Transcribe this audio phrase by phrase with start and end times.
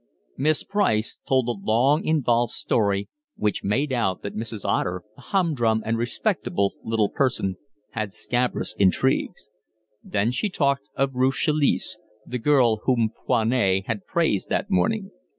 [0.35, 4.65] Miss Price told him a long, involved story, which made out that Mrs.
[4.65, 7.57] Otter, a humdrum and respectable little person,
[7.91, 9.51] had scabrous intrigues.
[10.03, 15.11] Then she talked of Ruth Chalice, the girl whom Foinet had praised that morning.